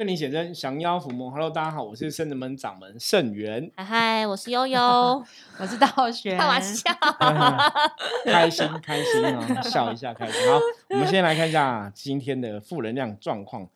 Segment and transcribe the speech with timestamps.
[0.00, 4.80] 圣灵写真降妖伏魔，Hello，大家好，我是圣人门掌门圣元，嗨嗨，我是悠悠，
[5.60, 6.90] 我是道玄，开玩笑，
[8.24, 10.40] 开心开心啊，笑一下开心。
[10.50, 10.58] 好，
[10.88, 13.68] 我们先来看一下今天的负能量状况，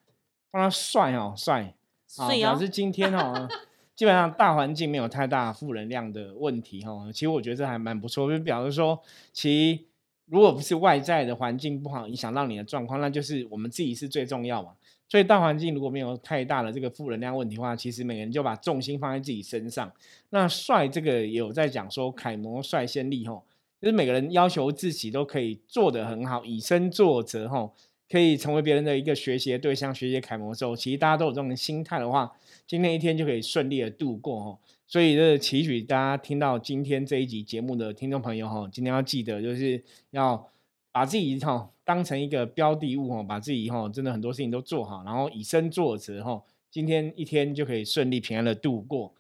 [0.51, 1.75] 帮他帅哦，帅，
[2.17, 3.47] 好，表示今天哦，
[3.95, 7.07] 基本上大环境没有太大负能量的问题哈。
[7.13, 8.99] 其实我觉得这还蛮不错，就表示说，
[9.35, 9.85] 其实
[10.25, 14.71] 如果不是外在的环境不好影响到你的状况，那就是我们自己是最重要嘛。
[15.09, 19.93] 所以大环境如果没有太大的这个负能量问题的话，其实每个人就把重心放在自己身上。
[20.31, 23.45] 那帅这个也有在讲说楷模率先立吼，
[23.81, 27.75] 就是每个人要求自己都可以做得很好，以身作则吼，
[28.09, 32.33] 可以成为别人的一个学习的对象，学习楷模的时候，其实大家都有这种心态的话，
[32.67, 34.59] 今天一天就可以顺利的度过吼。
[34.87, 40.51] 所以这祈许大家听到今天这一集节目的听众朋友吼，今天要记得就是要
[40.95, 41.75] 把自己吼。
[41.87, 49.13] 当成一个标的物哈，把自己哈真的很多事情都做好，然后以身作则哈，今天一天就可以顺利平安的度过。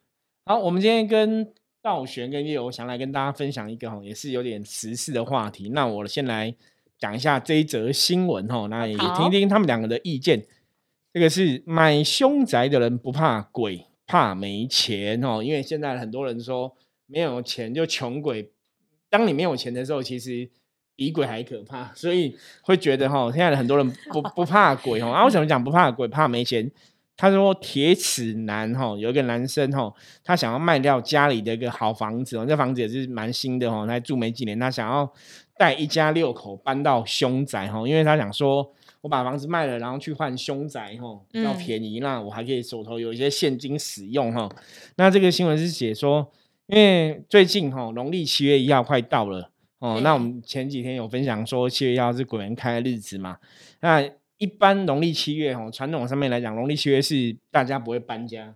[0.46, 5.68] 好，我们今天跟道玄跟叶友想来跟大家分享一个哈，也是有点时事的话题。
[5.74, 6.54] 那我先来
[6.96, 10.46] 讲一下这一则新闻哈，那也听听他们两个的意见。
[11.12, 18.50] 这个是买凶宅的人不怕鬼，怕没钱哦，因为现在很多人说没有钱就穷鬼。
[19.10, 20.48] 当你没有钱的时候，其实。
[20.96, 25.08] 比鬼还可怕，所以会觉得哈，现在的很多人不 不怕鬼哦。
[25.08, 26.06] 啊，为什么讲不怕鬼？
[26.08, 26.70] 怕没钱。
[27.16, 29.92] 他说铁齿男哈，有一个男生哈，
[30.24, 35.08] 他想要卖掉家里的一个好房子哦，这房子也是蛮新的哈，他住没几年，他想要
[35.56, 38.68] 带一家六口搬到凶宅哈，因为他想说，
[39.00, 44.48] 我把房子卖了，然后去换凶宅哈，要便宜，那我还可以手头有一些现金使用哈。
[44.96, 46.32] 那这个新闻是写说，
[46.66, 49.52] 因为最近哈，农历七月一号快到了。
[49.84, 53.36] 哦，那我们前几天有分享说七月一号是鬼门开的日子嘛？
[53.80, 54.02] 那
[54.38, 58.54] 一般农历七月哦，传统上面来讲，农历七月是大家不会搬家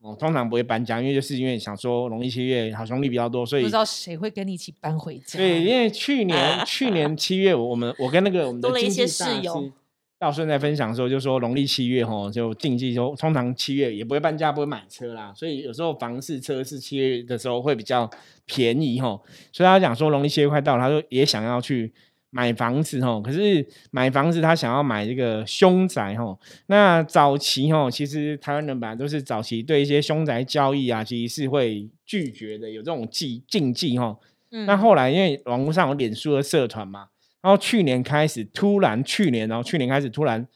[0.00, 5.36] 哦，通常不会搬家，因为就是因为想说农历七月好兄弟比较多，所以不知道谁会跟你一起搬回家。
[5.36, 9.72] 对，因为去年 去年七月，我们我跟那个我们的经济室友。
[10.20, 18.10] 道顺在分享的时候就说，农历七月吼就禁忌，说通常七月也不会搬家，不会买车啦，所以有时候房市车是七月的时候会比较
[18.44, 19.24] 便宜吼。
[19.52, 21.92] 所以他讲说，农历七月快到了，他说也想要去
[22.30, 26.36] 买房子吼，可是买房子他想要买这个凶宅吼。
[26.66, 34.18] 那早期吼，其实台湾人本来都是早期对一些凶宅交易啊，其实是会拒绝的，有这种忌禁忌吼。
[34.66, 37.06] 那后来因为网络上有脸书的社团嘛。
[37.40, 40.46] 然后去年开始，突然去年，然后去年开始突然，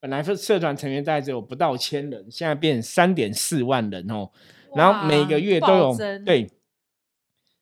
[0.00, 4.30] 本来社社团成员在只有不到千人，现在变三点四万人哦。
[4.74, 6.48] 然后每个月都有对，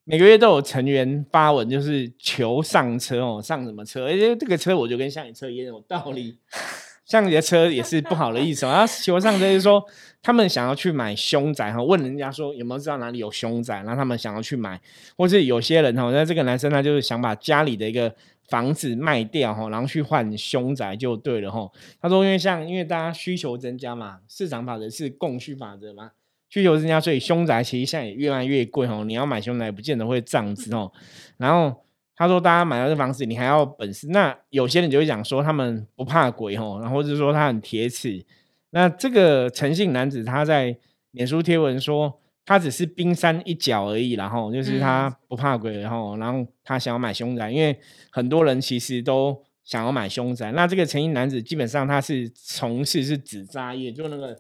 [0.05, 4.05] 每个月都有成员发文，就是求上车哦，上什么车？
[4.07, 6.39] 而且这个车我就跟像你车一样有道理，
[7.09, 8.65] 像你的车也是不好的意思。
[8.65, 9.85] 然后求上车就是说，
[10.23, 14.81] 他们想要去买凶宅哈，问人家说有没有知道哪里有凶宅，然后他们想要去买，
[15.17, 18.15] 或是有些人哈，那这个男生他就是想把家里的一个。
[18.49, 21.71] 房子卖掉哈，然后去换凶宅就对了哈。
[22.01, 26.13] 他说，因为像因为大家需求增加嘛，市场法则是供需法则嘛，
[26.49, 29.05] 需求增加，所以凶宅其实现在也越卖越贵哦。
[29.05, 30.91] 你要买凶宅，不见得会涨值哦。
[31.37, 31.85] 然后
[32.19, 34.09] 他说，大家买到这房子，你还要本事。
[34.09, 38.23] 那有些人就会讲说，他们不怕鬼哦，然后就是说他很铁齿。
[38.71, 40.77] 那这个诚信男子他在
[41.13, 42.21] 脸书贴文说。
[42.51, 47.79] 他只是冰山一角而已，然后就是他不怕鬼，然后然后他想要买凶宅，因为
[48.11, 50.51] 很多人其实都想要买凶宅。
[50.53, 54.35] 那这个诚信男子基本上他是从事是纸扎业，就那个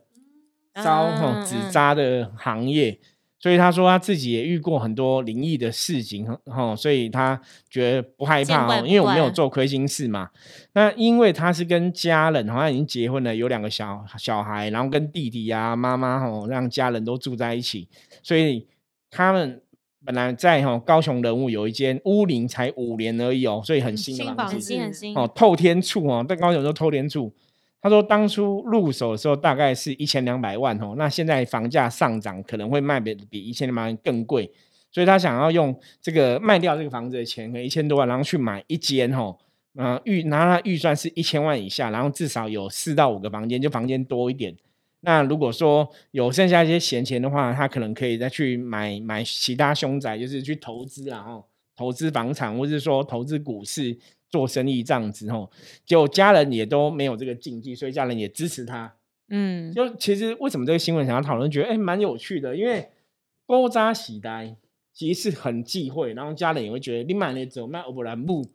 [0.76, 2.98] 招哈纸扎的行业。
[3.40, 7.40] 所以他说他自己也遇过很多灵异的事情，哈，所以他
[7.70, 10.28] 觉得不害怕哦，因为我没有做亏心事嘛。
[10.72, 17.88] 那因为他是跟家人，好像已经结婚了，有两个小小孩，然后跟弟弟啊、妈妈哦，让家人都住在一起，
[18.22, 18.66] 所以
[19.08, 19.62] 他们
[20.04, 27.32] 本来在哈高雄人物有一间屋龄才五年而已哦，所以很新的房子，很新哦，透天处哦，在高雄都透天处。
[27.80, 34.50] 他说，当初入手的时候大概是一千两百万哦，那现在房价上涨，可能会卖比比一千两百万更贵，
[34.90, 39.38] 所以他想要用这个卖掉这个房子的钱，可一千多万，然后去买一间吼，
[39.76, 44.56] 嗯，预拿他预算是一千万以下，然后至少有四到五个房间，就房间多一点。
[45.02, 51.44] 那如果说有剩下一些闲钱的话，他可能可以再去买买其他凶宅，就是去投资啊，吼，
[51.76, 53.96] 投资房产，或者是说投资股市。
[54.30, 55.50] 做生意这样子吼，
[55.84, 58.94] 就家人也都没有这个禁忌，所以家人也支持他。
[59.30, 62.90] 嗯，就其实为什么这个新闻想要讨论，觉得哎蛮有趣的，因为
[63.46, 64.56] 勾扎喜呆
[64.92, 68.46] 其实是很忌讳，然后家人也会觉得你买了走卖欧布兰布，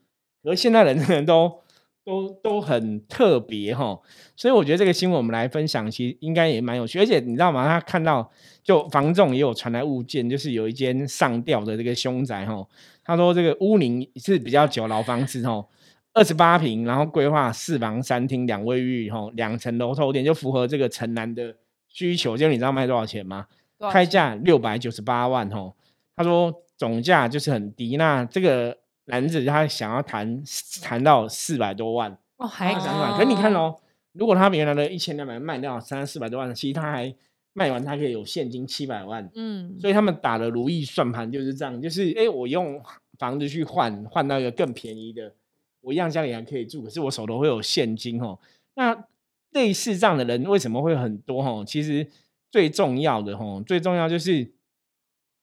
[0.43, 1.59] 而现在人人都
[2.05, 3.99] 都都很特别哈。
[4.35, 6.99] 所以我觉得这个新闻我们来分享，其实应该也蛮有趣。
[6.99, 7.67] 而且你知道吗？
[7.67, 8.29] 他看到
[8.63, 12.65] 就房仲也有传来物件，就是有一间上吊的这个凶宅哈。
[13.03, 15.65] 他说这个屋龄是比较久老房子哦，
[16.13, 21.55] 二十八平，然后规划四房三厅两卫浴哈，两层楼透天，就符合这个城南的
[21.87, 22.37] 需求。
[22.37, 23.47] 就你知道卖多少钱吗？
[23.91, 25.75] 开价六百九十八万吼。
[26.15, 30.43] 他说总价就是很低，那这个男子他想要谈
[30.81, 33.75] 谈到四百多万哦，还可可你看哦，
[34.13, 37.13] 如果他原来的一千两百卖掉三四百多万，其实他还
[37.53, 39.29] 卖完，他可以有现金七百万。
[39.35, 42.81] 嗯，所以他们打的如意算盘就是这样，就是哎，我用
[43.17, 45.35] 房子去换换到一个更便宜的，
[45.81, 48.39] 我一样家里还可以住，可是我手头会有现金哦。
[48.75, 49.05] 那
[49.51, 51.63] 类似这样的人为什么会很多哦？
[51.67, 52.07] 其实
[52.49, 54.53] 最重要的哦，最重要就是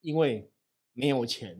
[0.00, 0.46] 因为。
[0.92, 1.56] 没有钱，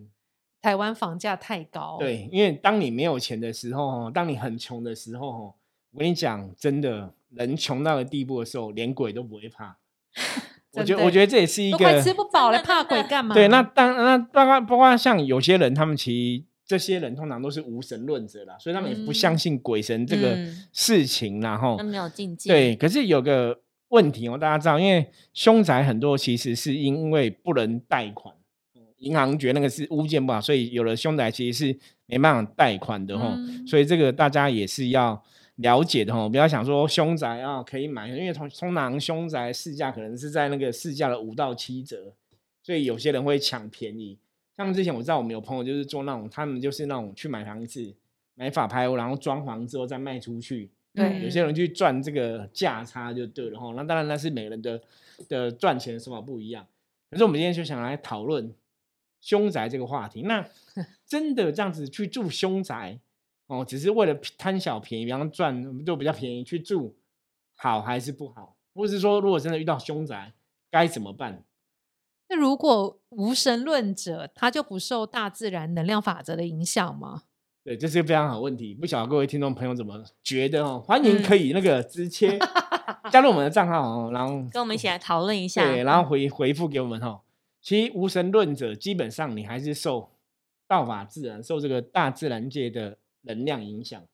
[0.62, 1.96] 台湾房价太高。
[1.98, 5.54] 对，因为当你没有钱的时候，当你很穷的时候，
[5.92, 9.78] 我跟你讲，真的，人穷到的地步的时候，连鬼都不会怕。
[10.74, 13.34] 我觉得，我觉得这也是一个吃不饱了，怕鬼干嘛？
[13.34, 20.38] 对，那当那包括包括像有些人，他们其实这些人通常都是无神论者啦，所以他们也不相信鬼神这个
[20.72, 22.48] 事情，然后没有禁忌。
[22.48, 28.32] 对，可是有个问题哦，大家知道，因为凶宅很多其实是因为不能贷款。
[29.00, 33.37] 银行觉得那个是物件不好，所以有了凶宅其实是没办法贷款的哈，
[33.67, 35.23] 所以这个大家也是要
[35.56, 42.14] 了解的哈，不要想说凶宅啊可以买，因为通通常凶宅市价可能是在那个市价的五到七折，
[42.62, 44.19] 所以有些人会抢便宜。
[44.56, 47.94] 像之前我知道我们有朋友就是做那种，他们就是那种去买房子
[48.35, 53.73] 买法拍屋，然后装潢之后再卖出去，对，有些人去赚这个价差就对了哈。
[53.75, 54.79] 那当然那是每个人的
[55.26, 56.67] 的赚钱手法不一样，
[57.11, 58.53] 可是我们今天就想来讨论。
[59.20, 60.44] 凶宅这个话题，那
[61.06, 62.99] 真的这样子去住凶宅
[63.46, 66.96] 哦，只是为了贪小便宜，比方赚就比较便宜去住，
[67.56, 68.56] 好还是不好？
[68.75, 70.32] 或者是说，如果真的遇到凶宅，
[70.70, 71.43] 该怎么办？
[72.28, 77.25] 那如果无神论者，他就不受大自然能量法则的影响吗？
[77.64, 80.81] 对，这是个非常好问题，不晓得各位听众朋友怎么觉得哦？
[80.87, 82.38] 欢迎可以那个直接
[83.11, 87.20] 加入我们的账号哦，然后跟我们一起来讨论一下，对，然后回回复给我们哈。
[87.60, 90.10] 其无神论者基本上你还是受
[90.66, 94.06] 道法自然、受这个大自然界的能量影响。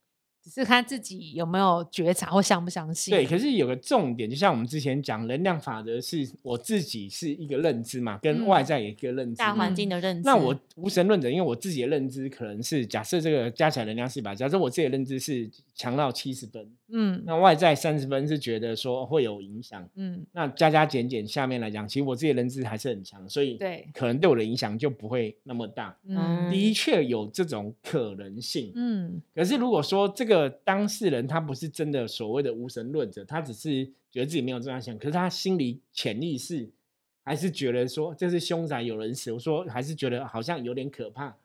[0.47, 3.13] 只是看自己有没有觉察或相不相信。
[3.13, 10.23] 对，可是有个重点，就像我们之前讲，能量法则是我自己是一个认知嘛，跟外在一个认知，大环境的认知。
[10.25, 25.97] 那我无神论者，因为我自己的认知可能是假设这个加起来能量是一百，假设我自己的认知是强到七十分，嗯，那外在三十分是觉得说会有影响，嗯，那加加减减下面来讲，其实我自己的认知还是很强，所以对，可能对我的影响就不会那么大。
[26.07, 30.36] 嗯，的确有这种可能性，嗯，可是如果说这个。
[30.65, 36.71] 当事人他不是真的所谓的无神论者，他只是觉得自己没有这样想，可是他心里潜意识
[37.25, 39.33] 还是觉得说这是凶宅有人死。
[39.33, 41.37] 我说还是觉得好像有点可怕。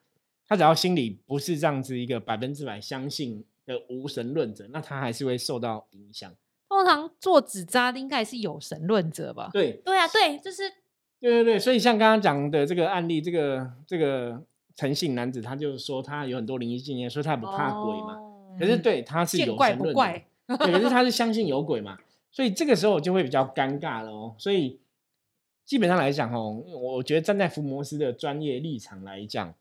[0.48, 6.30] 他只要心里不是这样子一个百分之百相信的无神论者，那他还是会受到影响。
[6.68, 9.50] 通常做纸扎的应该是有神论者吧？
[9.54, 10.64] 对，对啊，对，就是
[11.20, 11.60] 对对对。
[11.60, 14.42] 所以像刚刚讲的这个案例，这个这个
[14.76, 18.18] 诚信男子，他就说他有很多灵异经验，说他不怕鬼嘛。
[18.60, 21.98] 可是对他是有神论，对，可是他是相信有鬼嘛，
[22.32, 24.36] 所以这个时候就会比较尴尬了哦。
[24.38, 24.80] 所以
[25.66, 29.54] 基本上来讲哦，我觉得站在福摩斯的专业立场来讲，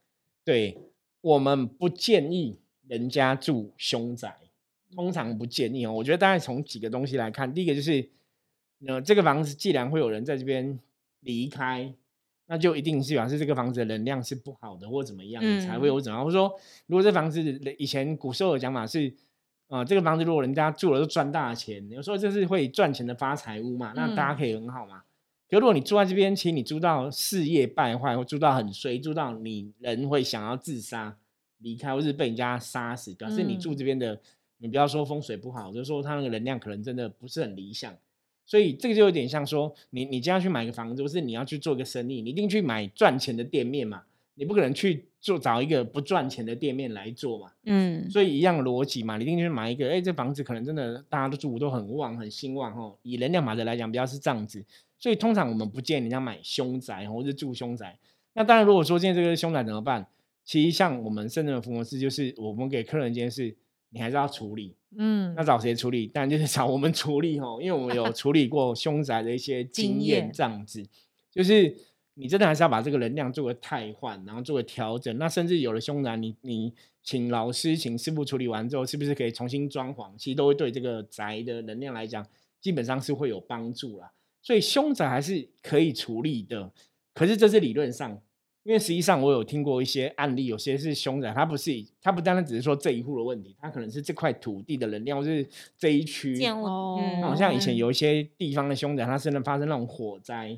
[0.44, 0.76] 对
[1.20, 4.36] 我们不建议人家住凶宅，
[4.94, 5.92] 通常不建议哦。
[5.92, 8.08] 我觉得大概从几个东西来看，第一个就是，
[8.86, 10.78] 呃，这个房子既然会有人在这边
[11.20, 11.94] 离开。
[12.50, 16.20] 那就一定是表示这个房子的能量是不好的，或怎么样才会有怎样。
[16.24, 16.52] 或者说，
[16.88, 17.40] 如果这房子
[17.78, 19.14] 以前古时候的讲法是，
[19.68, 25.04] 啊，这个房子如果人家住了都赚大钱，有时候就是会赚钱的发财屋嘛，那大家可以很好嘛。
[25.48, 31.16] 可如果你住在这边，其实你住到事业败坏，或住到很衰，住到你人会想要自杀、
[31.58, 34.20] 离开，或是被人家杀死，表示你住这边的，
[34.58, 37.96] 你不要说风水不好，就是说它那个能量可能真的不是很理想。
[38.50, 44.02] 所以这个就有点像说，你你将要去买个房子，或是你要去做个生意，你一定去买赚钱的店面嘛，
[44.34, 47.52] 你不可能去做找一个不赚钱的店面来做嘛。
[47.66, 52.96] 嗯，所以一样逻辑嘛，你一定去买一个，哎，这房子可能真的大家都住都很旺，很兴旺哦。
[53.02, 54.64] 以能量法则来讲，比较是这样子。
[54.98, 57.96] 所以通常我们不建议人家买凶宅或者住凶宅。
[58.32, 60.08] 那当然，如果说今天这个凶宅怎么办？
[60.44, 63.54] 其实像我们深圳的福摩斯，就是我们给客人一件事。
[63.92, 66.06] 你还是要处理，嗯，那找谁处理？
[66.06, 70.84] 当然就是找我们处理哦，因为我们有处理过凶宅的一些经验，这样子。
[71.30, 71.72] 就是
[72.14, 75.16] 你真的还是要把这个能量做个汰换，然后做个调整。
[75.16, 80.10] 那甚至有了凶宅，你你请老师请师傅处理完之后，是不是可以重新装潢？
[80.18, 82.26] 其实都会对这个宅的能量来讲，
[82.60, 84.10] 基本上是会有帮助啦。
[84.42, 86.72] 所以凶宅还是可以处理的，
[87.14, 88.20] 可是这是理论上。
[88.70, 95.44] 因为实际上我有听过一些案例，有些是凶宅，它不是，它不单单只是说这一户的问题，它可能是这块土地的能量，或是
[95.76, 96.40] 这一区。
[96.46, 100.56] 哦，好像以前有一些地方的凶宅，它甚至发生那种火灾，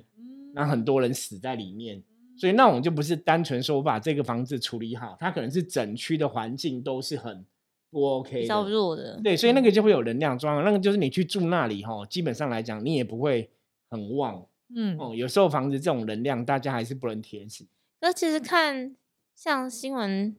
[0.54, 2.02] 然后很多人死在里面，
[2.36, 7.42] 所以那种就不是单纯说我把这个房子处理好，它可能是整区的环境都是很
[7.88, 9.18] 不 OK，比较弱的。
[9.24, 13.48] 对，所以那个就会有能量状那个就是你去住那里哈，基本上来讲你也不会
[13.88, 14.44] 很旺。
[14.76, 17.64] 嗯，哦，有时候房子这种能量，大家还是不能铁死。
[18.02, 18.96] 那其实看
[19.32, 20.36] 像新闻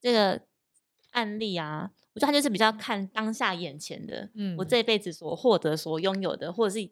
[0.00, 0.42] 这个
[1.10, 6.88] 案例啊，我觉得他就是比较看当下眼前的，嗯，我这一辈子所获得、所拥有的，或者是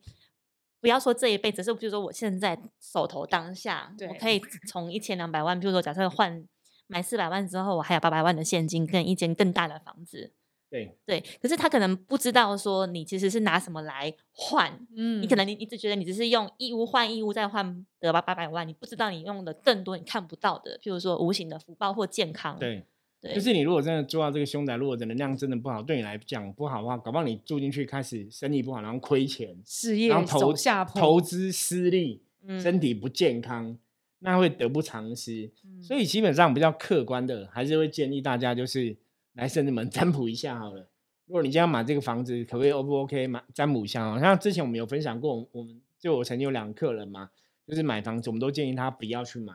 [0.81, 6.45] 不要说这一辈子，是比如说我现在手头当下，我可以从一千两百万，比如说假设换
[6.89, 10.33] 买四百万之后，我还有八百万的现金跟一间更大的房子。
[10.71, 22.57] 对对，可是他可能不知道说你其实是拿什么来换，嗯，你可能你一直觉得你只是用义乌换义乌再换得八八百万，你不知道你用的更多你看不到的，譬如说无形的福报或健康。
[22.61, 22.85] 对
[23.21, 32.23] 对，就是你如果真的做到这个凶宅，如果的能量真的不好，对你来讲不好的话，搞不好你住进去开始生意不好，然后亏钱，事业投下坡，投资失利，
[32.61, 33.77] 身体不健康，
[34.21, 35.51] 那会得不偿失。
[35.83, 38.97] 所以基本上比较客观的，还是会建议大家就是。
[39.41, 40.87] 来，甚至们占卜一下好了。
[41.25, 43.27] 如果你今天买这个房子，可不可以 O 不 OK？
[43.27, 44.21] 买占卜一下。
[44.21, 47.31] 像之前我们有分享过，我们就我曾经有两个客人嘛，
[47.67, 49.55] 就是买房子，我们都建议他不要去买。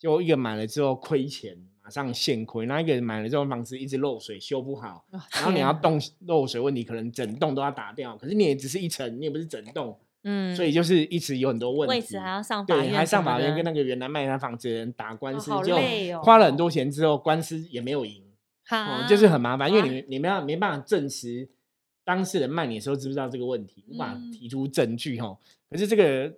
[0.00, 8.16] 就一个买了之后亏钱，马上现亏；那一个买了之后房子一直漏水，修不好，然后你要动漏水问题，可能整栋都要打掉。
[8.16, 11.94] 可是你也只是一层，你也不是整栋，嗯，所以就是一直有很多问题。
[11.94, 15.76] 位置还要上法院，还上法院跟那个原来卖他房子的人打官司，就
[16.22, 18.24] 花了很多钱之后，官司也没有赢。
[18.70, 21.48] 哦，就是很麻烦，因为你你们要没办法证实
[22.04, 25.36] 当事人卖你的时候知不知道这个问题，无法提出证据哈。
[25.70, 26.32] 可是这个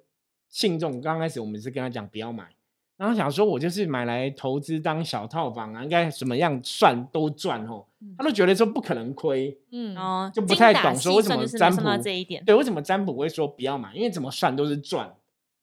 [0.48, 2.48] 信众刚开始我们是跟他讲不要买，
[2.96, 7.86] 然后想说我就是买来投资当小套房啊，应该什么样算都赚哦。
[8.18, 15.14] 他都觉得说不可能亏，嗯哦，就不太懂说为什么占卜这一点，对，为什么占卜会说不要买，因为怎么算都是赚。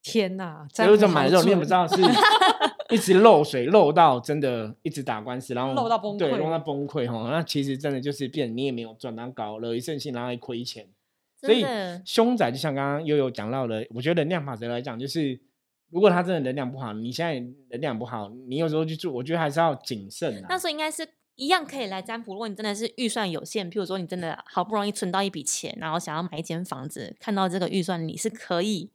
[0.02, 1.96] 天哪，有一种买这种，你也不知道 是。
[2.90, 7.30] 一直漏水漏到真的一直打官司，然后漏到崩溃，对，漏到崩溃哈。
[7.30, 10.88] 那其实真的就是变，你也没有赚，然后搞了一阵性，然后还亏钱。
[11.40, 11.64] 所以
[12.04, 15.38] 凶宅就像刚刚悠悠讲到的，我觉得能量法则来讲，就是
[15.90, 17.38] 如果他真的能量不好，你现在
[17.70, 20.42] 能量不好，你有时候去住，我觉得还是要谨慎。
[20.48, 22.32] 那时候应该是一样可以来占卜。
[22.32, 28.90] 如果你真的是预算有限，譬如说你真的好不容易存到一笔钱，然后想要买一间房子，看到这个预算你是可以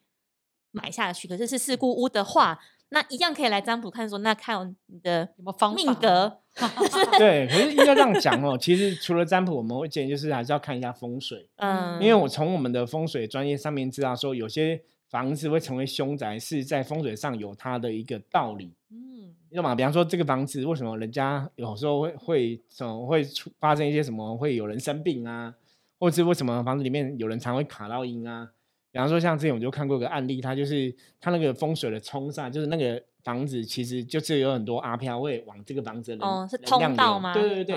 [0.75, 2.60] 买下去，可是是事故屋的话。
[2.89, 6.38] 那一样可以来占卜看，说那看你的什么方命格？
[7.17, 8.55] 对，可是应该这样讲哦。
[8.55, 11.50] 其实除了占卜，我们会建议就是还是要看一下风水。
[11.55, 14.79] 嗯，因为我从我们的风水专业上面知道，说有些
[15.10, 18.72] 房子会成为凶宅，是在风水上有它的一个道理。
[18.91, 19.74] 嗯，你懂吗？
[19.74, 25.55] 比方说这个房子为什么人家有时候会会什么会出发生一些什么会有人生病啊，
[26.00, 28.51] 或者是为什么房子里面有人常会卡到阴啊？
[28.96, 37.34] 比方说，像之前我就看过一个案例，他就是他那个风水的冲煞，就是那个房子其实就是有很多阿飘会往这个房子的哦，是通道吗？
[37.34, 37.75] 对对对，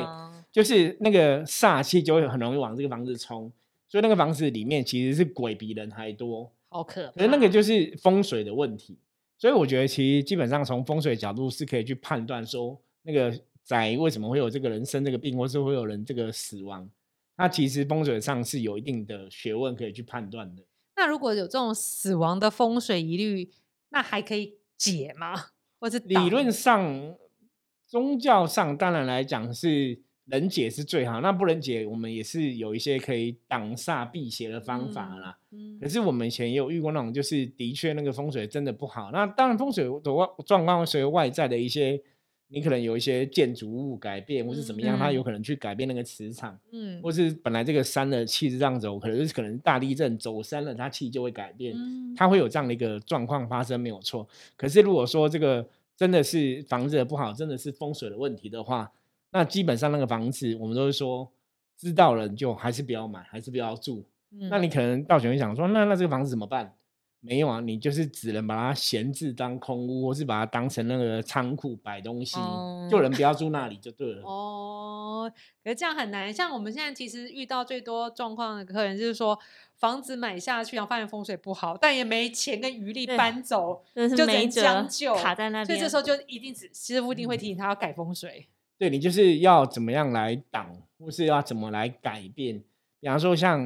[0.53, 3.51] 就是那个煞气就会很容易往这个房子冲，
[3.89, 7.27] 所以那个房子里面其实是鬼比人还多，好可怕。
[7.27, 8.97] 那个就是风水的问题，
[9.39, 16.89] 所以我觉得其实基本上从风水角度是可以去判断说，那个宅为什么会有这个人生这个病，或是会有人这个死亡，
[17.37, 20.63] 那其实风水上是有一定的学问可以去判断的。
[20.99, 23.51] 那如果有这种死亡的风水疑虑，
[23.91, 25.33] 那还可以解吗？
[25.79, 27.17] 或者理论上、
[27.87, 35.39] 宗教上当然来讲是能解是最好，那不能解，我们也是有一些可以挡煞辟邪的方法啦。
[35.53, 39.11] 嗯，可是我们以前也有遇过那种，就是的确那个风水真的不好。
[39.13, 42.03] 那当然风水的外状况随外在的一些。
[42.51, 54.27] 你可能有一些建筑物改变，或是怎么样，它有可能去改变那个磁场，嗯，或是本来这个山的气是这样走，可能是可能大地震走山了，它气就会改变，嗯它会有这样的一个状况发生，没有错。
[54.57, 58.91] 可是如果说这个真的是房子的不好，真的是风水的问题的话，
[59.31, 61.31] 那基本上那个房子，我们都是说
[61.77, 64.05] 知道了就还是不要买，还是不要住。
[64.51, 66.73] 那你可能到时候想说，那那这个房子怎么办？
[67.21, 72.37] 没有啊，你就是只能把它闲置当空屋，或是把它当成那个仓库摆东西，
[72.89, 74.23] 就人不要住那里就对了。
[74.23, 75.33] 哦，哦。
[75.65, 76.33] 可是这样很难。
[76.33, 79.39] 像我们现在其实遇到最多状况的客人，就是说
[79.75, 83.83] 房子买下去，然后发现风水不好，但也没钱跟余力搬走，
[84.17, 85.67] 就没将就卡在那边。
[85.67, 88.47] 所以这时候就一定只师傅一定会提醒他要改风水。
[88.79, 92.63] 对你就是要怎么样来挡，或是要怎么来改变。
[93.01, 93.65] 比方说，像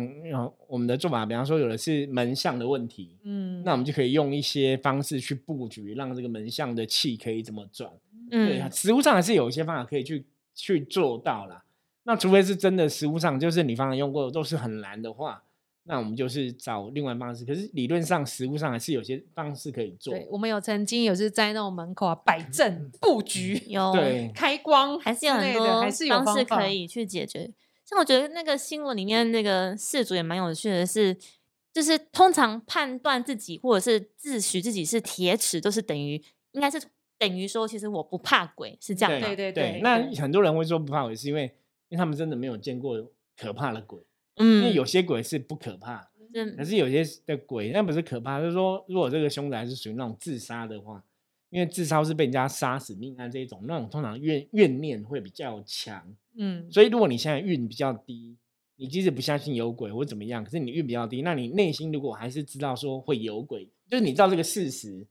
[0.66, 7.90] 我们的做法，比方说有的是门向的问题，嗯，那我们就可以用一些方式去布局，让这个门向的气可以怎么转。
[8.30, 11.64] 嗯，对，实物上还是有一些方法可以去去做到啦。
[12.04, 15.42] 那除非是真的实物上，就是你方常用过都是很难的话，
[15.84, 17.44] 那我们就是找另外方式。
[17.44, 20.12] 可是理论上、实物上还是有些方式可以做。
[20.12, 23.94] 对，我们有曾经有是在那种门口啊摆阵布局，有
[24.34, 27.50] 开光，还是有很多方式可以去解决。
[27.90, 31.14] 那我觉得那个新闻里面那个事主也蛮有趣的，是
[31.72, 36.22] 就是通常判断自己或者是自诩自己是铁齿，都是等于
[36.52, 36.80] 应该是
[37.18, 39.20] 等于说，其实我不怕鬼，是这样。
[39.20, 39.80] 对对对。
[39.82, 41.42] 那很多人会说不怕鬼，是因为
[41.88, 44.00] 因为他们真的没有见过可怕的鬼。
[44.36, 44.62] 嗯。
[44.62, 46.10] 因为有些鬼是不可怕，
[46.56, 51.04] 可是有些的鬼那不是可怕，就是说如果这个凶宅是属于那种自杀的话，
[51.50, 56.16] 因为自杀是被人家杀死命案这一种，那种通常怨怨念会比较强。
[56.36, 58.36] 嗯，所以如果你现在运比较低，
[58.76, 65.06] 你即使不相信有鬼或怎么样，可是你运比较低，那你内心如果还是知道说会有鬼，就是你知道这个事实。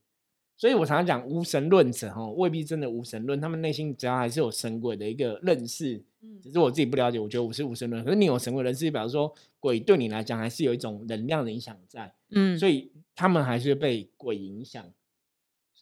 [0.56, 6.00] 所以我常常讲无神论者哈，未必真的无神论，他们内心只要还是有神鬼的一个认识。
[6.20, 12.14] 嗯，只是我自己不了解，我觉得我是无神论，可是你有神鬼认识，表示说鬼对你来讲还是有一种能量的影响在。
[12.30, 14.84] 嗯，所以他们还是被鬼影响。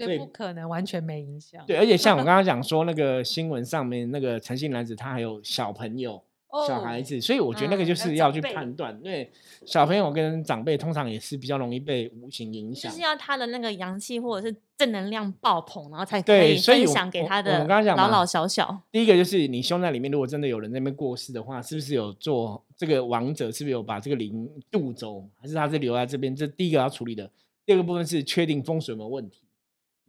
[0.07, 1.64] 所以不可能完全没影响。
[1.66, 6.23] 对，而且像我刚刚讲 说，那个新闻上面那个诚信男子，他还有小朋友、
[6.66, 8.99] 小孩子，所以我觉得那个就是要去判断。
[9.00, 9.30] 对，
[9.64, 17.52] 小朋友跟长辈通常也是比较容易被无形影响，就是要他的那个阳气或者是正能量爆棚，然后才可以分享给他的。
[17.52, 23.52] 我刚刚讲老老小小，第一个就是你胸在里面，如果真的有人那边过世的话，是不是有做这个王者？
[23.52, 26.35] 是不是有把这个灵渡走，还是他是留在这边？
[26.35, 27.30] 这第一个要处理的。
[27.64, 29.42] 第二个部分是确定风水有没有问题。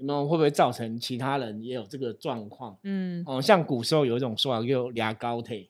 [0.02, 2.76] 你们会不会造成其他人也有这个状况？
[2.82, 5.70] 嗯，哦，像古时候有一种说法叫“俩高腿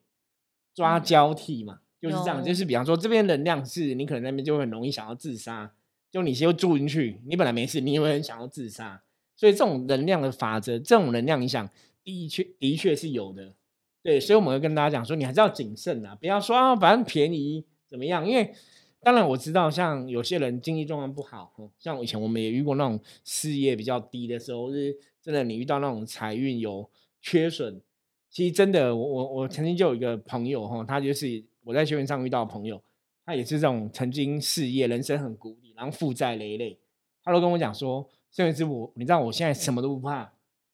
[0.74, 2.42] 抓交替”嘛，就是这样。
[2.42, 5.70] 就是比方说，这边能量是你可能那边就会很容易想要自杀，
[6.10, 9.04] 就你先住进去，你本来没事，你也会很想要自杀。
[9.36, 11.70] 所以这种能量的法则，这种能量影响
[12.06, 13.54] 的确的确是有的。
[14.02, 18.56] 对，所以我们会跟大家讲说，你还是要谨慎啊，不要说啊，反正便宜怎么样，因为。
[19.04, 26.88] 当然我知道，像有些人经济状况不好，像以前我们也遇过那种事业比较低的时候，是真的你遇到那种财运有
[27.20, 27.82] 缺损。
[28.30, 32.80] 其实真的，我我我曾经就有一个朋友哈，他就是我在学院上遇到朋友，
[33.26, 36.78] 他也是这种曾经事业人生很谷底，然后负债累累，
[37.24, 40.32] 他都跟我讲说，甚至是我，你知道我现在什么都不怕，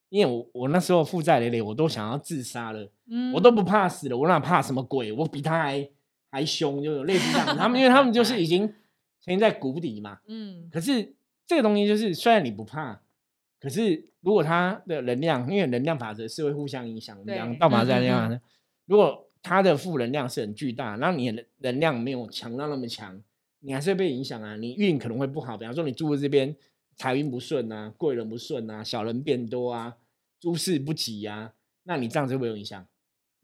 [0.09, 2.91] 因为我我那时候负债累累，我都想要自杀了，
[3.33, 5.89] 我都不怕死了，我哪怕什么鬼，我比他还。
[6.29, 7.55] 还凶，就有类似这样。
[7.57, 8.67] 他们因为他们就是已经
[9.21, 10.69] 曾经在谷底嘛，嗯。
[10.71, 11.13] 可是
[11.45, 13.01] 这个东西就是，虽然你不怕，
[13.59, 18.39] 可是如果他的能量，因为能量法则是会互相影响，两道法则这样。
[18.85, 23.21] 如果他的负能量是很巨大，然后你的能量没有强到那么强，
[23.59, 24.55] 你还是会被影响啊。
[24.57, 26.53] 你运可能会不好，比方说你住的这边
[26.95, 29.95] 财运不顺啊，贵人不顺啊，小人变多啊，
[30.39, 32.85] 诸事不吉啊，那你这样子会有影响？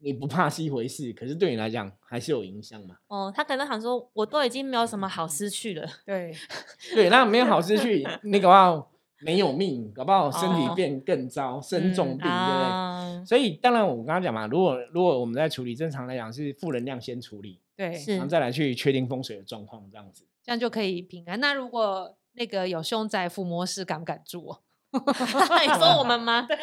[0.04, 2.96] 你不怕是一回事，可是对你来讲还是有影响嘛？
[3.08, 5.88] 哦，他可能想说，我都已经没有什么好失去了。
[6.04, 6.30] 对，
[6.94, 8.90] 对，那没有好失去，你搞不好
[9.20, 13.24] 没有命，搞不好身体变更糟，生重病，对不对？
[13.24, 21.40] 所以当然，我刚刚讲嘛，如果如果我们在处理，正常来讲是负能量先处理，对，然后再来去确定风水的状况，这样子，这样就可以平安。
[21.40, 24.54] 那如果那个有凶宅附魔师，敢不敢住？
[24.94, 26.42] 你说我们吗？
[26.46, 26.56] 对。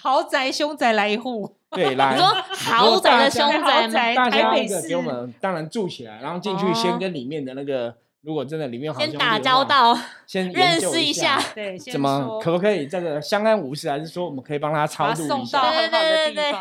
[0.00, 2.14] 豪宅凶宅来一户， 对，来。
[2.14, 3.48] 你说豪宅的凶
[3.90, 15.70] 宅，大家一个给我们当然住起来，然后进去先跟里面的那个，如果真的里面好先打交道，先认识一下，对，怎么可不可以这个相安无事，还是说我们可以帮他超度一下？
[15.70, 16.54] 对对对对对。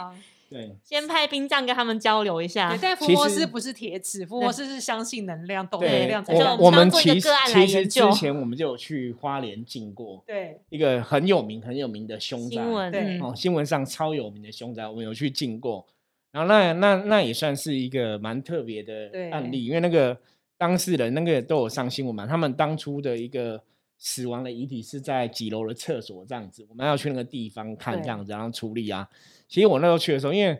[0.50, 2.78] 对，先派兵将跟他们交流一下。
[2.82, 6.24] 但福摩斯不是铁齿，福摩斯是相信能量、懂能量。
[6.58, 15.86] 我们其实其实之前我们就有去花莲进过，对，一个很有名很有名的凶宅，对，哦，新闻上超有名的凶宅，我们有去进过。
[16.32, 20.18] 然后那那那也算是一个蛮特别的案例，因为那个
[20.58, 23.62] 当事人那个都有上新闻嘛，他们当初的一个
[23.98, 29.10] 死亡的遗体是在几楼的厕所这样子，我们要去那个地方看这样子，然后处理啊。
[29.48, 30.60] 其实我那时候去的时候，因为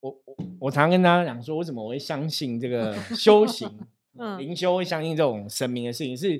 [0.00, 3.68] 我我我常跟大家讲说，为什么我会相信这个 修行、
[4.38, 6.32] 灵修，会相信这种神明的事情，是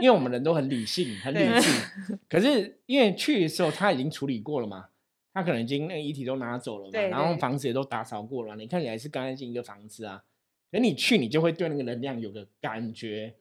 [0.00, 1.72] 因为我们人都很理性、很理性。
[2.28, 4.86] 可是因为去的时候他已经处理过了嘛，
[5.34, 10.22] 他可能已经那遗体都拿走了嘛，然后房子也都打扫过了，你看起来是干净一个房子啊。
[10.72, 13.34] 可你去，你就会对那个能量有个感觉，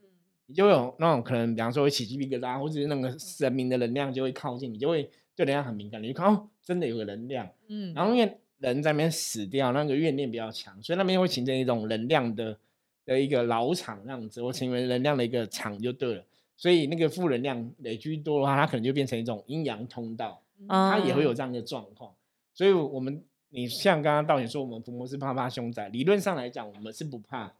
[0.48, 5.08] 你就有那种可能，比方说会起鸡皮疙瘩，或者是那个神明的能量就会靠近，你就会
[5.46, 7.50] 对能量很敏感，你就看哦，真的有个能量。
[7.68, 12.58] 嗯，然后因为人在那边死掉，那个怨念比较强，所以那边会形成一种能量的
[13.06, 16.24] 的一个老场那样子，我成为能量的一个场就对了。
[16.58, 22.14] 所以那个负能量累积多的话，它可能就变成一种阴阳通道，它也会有这样的状况。
[22.54, 23.24] 所以我们。
[23.52, 27.52] 你像刚刚道演说，我们伏魔是怕怕凶宅，理论上来讲，我们是不怕，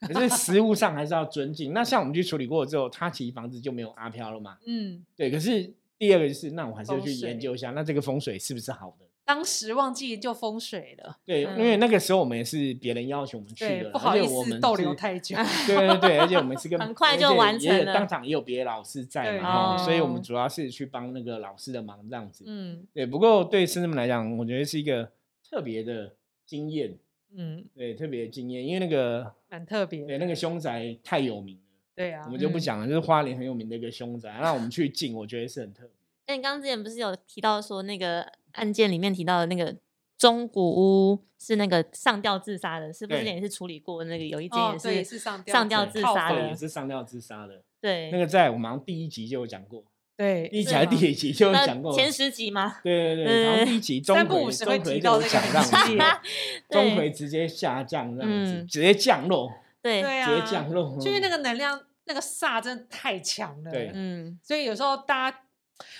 [0.00, 1.74] 可是实物上还是要尊敬。
[1.74, 4.56] 那像我们去处理过之后，他其实房子就没有阿飘了嘛？
[4.64, 5.30] 嗯，对。
[5.30, 9.06] 可是第二个就是，那我还是要去研究一下，那这个风水是不是好的？
[9.24, 11.18] 当时忘记就风水了。
[11.24, 15.36] 对，因为那个时候我们也是别人邀请我们去的，不好意思逗留太久。
[15.66, 22.44] 对对对，而且我们是跟 很快就完成了，当场也有别的老师在嘛，所以我们主要是去帮那个老师的忙这样子。
[22.46, 23.04] 嗯，对。
[23.04, 25.10] 不过对师生们来讲，我觉得是一个。
[25.48, 26.12] 特别的
[26.44, 26.98] 经验，
[27.32, 31.65] 嗯，对，特别的经验，因为那个蛮特别，对，那个凶宅太有名了，
[31.96, 35.90] 对啊，我们就不讲了，就是花莲很有名的一个凶宅，那我们去进，我觉得是很特别。
[36.28, 39.74] 那你刚刚之前不是有提到说那个案件里面提到的那个
[40.18, 49.84] 中古屋是那个上吊自杀的，是不是也是处理过那个有一间也是上上吊自杀的，也是上吊自杀的，对，那个在我们第一集就有讲过。
[50.16, 52.78] 对，第一集还是第一集就有讲过前十集吗？
[52.82, 54.26] 对对对，然后第一集钟馗
[54.64, 55.62] 钟馗就讲让
[56.70, 65.40] 钟馗直接下降这样子，直接降落，对对啊，直接降落，就是那个能量那个煞真的太强了，对，嗯，所以有时候大家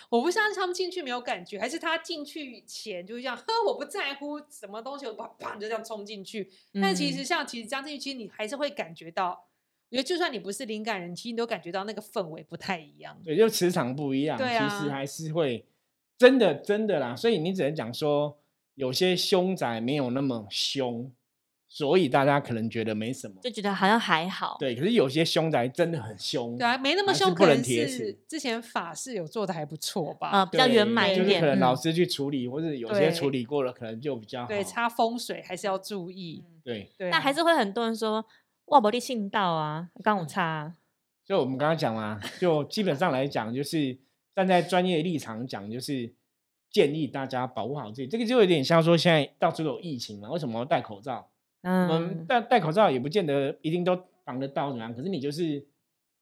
[0.08, 6.50] 我不相信他们进去没有感觉，还是他进去前就是这样，呵，我不在乎什么东西，我啪啪就这样冲进去，
[6.82, 9.44] 但其实像其实这样进去，其实你还是会感觉到。
[9.88, 13.16] 我觉得就算你不是灵感人，其实你都感觉到那个氛围不太一样。
[13.24, 15.64] 对，就磁场不一样，其实还是会
[16.18, 17.14] 真的真的啦。
[17.14, 18.36] 所以你只能讲说，
[18.74, 21.12] 有些凶宅没有那么凶，
[21.68, 24.56] 所以大家可能觉得没什么，就觉得好像还好。
[24.58, 31.40] 对，可是有些凶宅真的很凶，对啊，没那么凶，可能是之前法事有做的还不错吧，啊，比较圆满一点。
[31.40, 34.48] 可能老师去处理，或者有些处理过了，可能就比较好。
[34.48, 36.44] 对，差风水还是要注意。
[36.64, 38.24] 对，但还是会很多人说。
[38.66, 40.74] 哇，伯利信道啊，刚我差。
[41.24, 43.96] 就我们刚刚讲嘛，就基本上来讲，就是
[44.34, 46.12] 站在专业立场讲，就是
[46.68, 48.08] 建议大家保护好自己。
[48.08, 51.28] 这个就有点像说，现在到处都有疫情嘛，为什么要戴口罩？
[51.66, 55.64] 嗯，戴戴口罩也不见得一定都防得到怎么样，可是你就是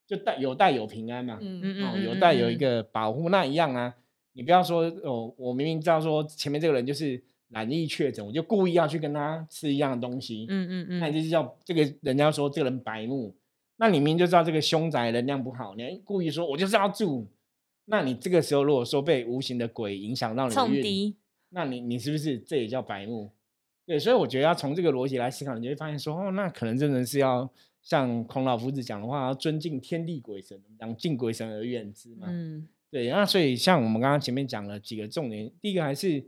[0.07, 3.95] 就戴有戴有平安嘛，嗯嗯嗯，有戴有一个保护，那一样啊。
[4.33, 7.23] 你不要说哦，我明明知道说前面这个人就是。
[7.51, 10.45] 染疫确诊，我就故意要去跟他吃一样的东西。
[10.49, 13.33] 嗯嗯嗯，那你就是叫这个人家说这个人白目。
[13.77, 17.29] 那你明明就知道这个凶宅能量不好，你还故意说我就是要住。
[17.85, 21.15] 那你这个时候如果说被无形的鬼影响到你的运，
[21.51, 23.31] 那你你是不是这也叫白目？
[23.87, 27.49] 对，所以我觉得要从这个逻辑来思考，你就会发现说哦，那可能真的是要
[27.83, 32.27] 像孔老夫子讲的话，要尊敬天地鬼神，讲敬鬼神而远之嘛。
[32.29, 33.09] 嗯，对。
[33.09, 36.25] 那所以像我们刚刚前面讲了几个重点，第一个还是。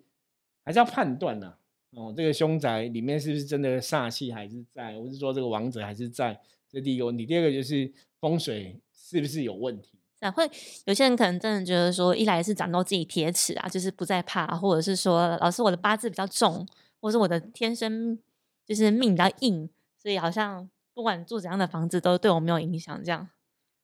[0.66, 1.55] 还是要判断呐，
[1.92, 6.37] 哦，这个凶宅里面是不是真的煞气还是在，或是说这个王者还是在，
[6.69, 7.25] 这第一个问题。
[7.25, 7.88] 第二个就是
[8.19, 9.97] 风水是不是有问题？
[10.19, 10.45] 啊，会
[10.87, 16.66] 有些人可能真的觉得说，一来是长到自己铁齿啊，就是不再怕，或者是说，老师我的八字比较重，
[17.01, 18.19] 或是我的天生
[18.65, 23.03] 就是命比较硬，所以好像不管住怎样的房子都对我没有影响。
[23.05, 23.29] 这样，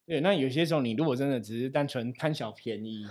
[0.06, 3.06] 对，那有些时候你如果真的只是单纯贪小便宜，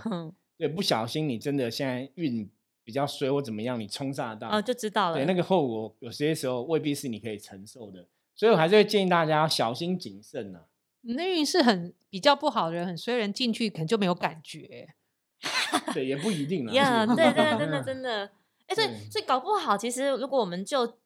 [0.58, 2.50] 对，不小心你真的现在运。
[2.84, 5.16] 比较衰或怎么样，你冲煞到哦，就知道了。
[5.16, 10.62] 对，那个后果有些时候未必是你可以承受的，所以我还是会建议大家小心谨慎呢。
[11.02, 14.96] 那运势很比较不好的人，很衰人进去可能就没有感觉。
[15.94, 16.74] 对，也不一定了。
[16.74, 18.32] 呀，对，真的，真的，真的。
[18.72, 20.98] 哎，所以，所以搞不好，其实如果我们就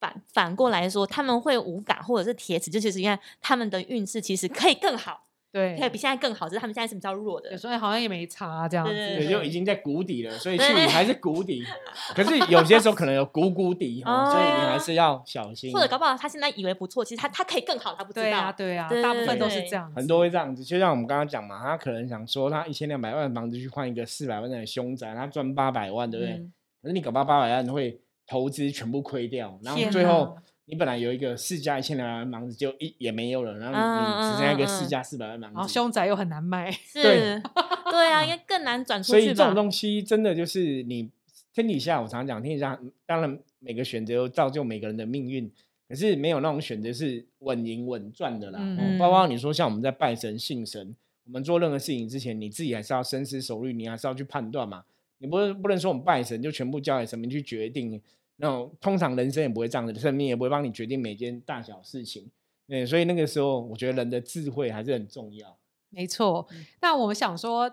[0.00, 5.26] 反反过来说，他们会无感或者是铁齿，就其实因为他们的运势其实可以更好。
[5.52, 7.58] 对，可以比现在更好，只是他们现在是比较弱的。
[7.58, 11.62] 所以好像也没差这样子，对，就已经在谷底了，所以去还是谷底。
[12.14, 15.70] 可是有些时候可能有谷谷底 哈，所以你还是要小心。
[15.70, 18.24] 或者搞不好他现在以为不错，其实他他可以更好，他不知道。
[18.24, 19.92] 对啊，对啊，大部分都是这样。
[19.94, 26.48] 很多会这样子，就像我们刚刚讲嘛，他可能想说他一千两百万房子去换一个四百万的凶宅，他赚八百万，对不对？
[26.82, 30.36] 可是你搞不好八百万会投资全部亏掉，然后最后。
[30.66, 41.10] 你本来有一个市价一千两百万房子，就一也没有了，然后你只剩下一个市价四百万房子，然后凶宅又很难卖， 是，对啊，应该更难转出去所以这种东西真的就是你
[41.52, 45.50] 天底下，我常讲天底下，当然每个选择造就每个人的命运，
[45.88, 48.60] 可是没有那种选择是稳赢稳赚的啦。
[48.62, 50.94] 嗯，包括你说像我们在拜神信神，
[51.26, 54.84] 我们做任何事情之前，你自己还是要深思熟虑，你还是要去判断嘛。
[55.22, 58.02] 你不不能说我们拜神就全部交给神明去决定。
[58.36, 62.28] 那种通常人生也不会这样子，神明也不会帮你决定每件大小事情。
[62.66, 65.56] 对，所以那个时候我觉得人的智慧还是很重要。
[65.90, 66.48] 没错。
[66.80, 67.70] 那我们想说，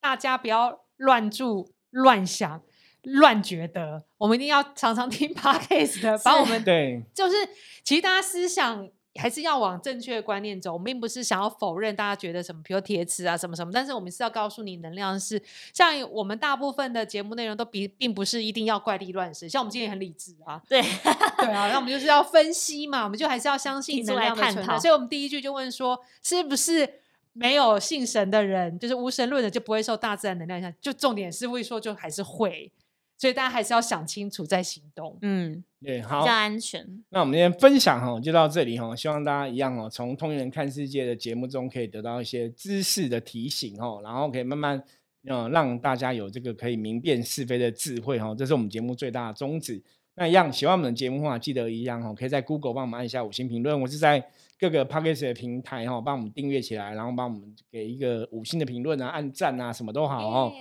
[0.00, 2.60] 大家不要乱住、乱想、
[3.02, 7.36] 乱觉得，我们一定要常常听 podcast 的，把我们对，就是
[7.84, 8.90] 其实大家思想。
[9.18, 15.42] 还是要往正确的观念走，我们并不是想要否认大家觉得什么，比如铁齿啊什么什么，但是我们是要告诉你，能量是
[15.74, 27.00] 像我们大部分的节目内容都比并不是一定要怪力乱神，像我们今天很理智啊，对对啊，那我们就是要分析嘛，我们就还是要相信能量的存在，所以我们第一句就问说，是不是
[27.32, 30.72] 没有信神的人，就是无神论的就不会受大自然能量影响？
[30.80, 32.70] 就重点是会说，就还是会。
[33.18, 37.02] 所以大家还是要想清楚再行动，嗯，对，好，比较安全。
[37.10, 44.80] 那我们今天分享哈就到这里哈，希望大家一样哦，从通人看世界的节目中可以得到一些知识的提醒哦，然后可以慢慢
[45.28, 49.82] 嗯让大家有这个可以明辨是非的智慧哈，这是我们节目最大的宗旨。
[50.14, 54.24] 那一样喜欢我们的节目的话，记得一样哈，可以在 Google 帮我们按一下五星评论，我是在
[54.58, 60.52] 各个 Podcast 的平台哈帮我们订阅起来，然后帮我们给一个五星的评论啊、按赞啊，什么都好哦。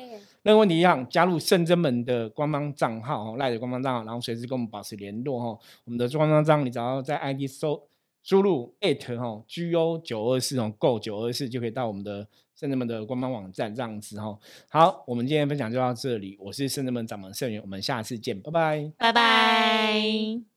[0.43, 5.59] 那个问题一样，加入圣真门的官方账号哦，赖的官方账号，然后随时跟我们保持联络哦。
[5.85, 7.83] 我们的官方账号，你只要在 ID 搜
[8.23, 14.37] 输入 at 哈 go 九二四哦 go 九二四就可以到我们的圣真门的官方网站这样子哈。
[14.69, 20.56] 好，我们今天分享就到这里，我是圣真门掌门圣元，我们下次见，拜拜，拜拜。